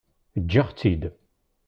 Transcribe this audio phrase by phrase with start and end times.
[0.37, 1.01] Eǧǧ-aɣ-tt-id.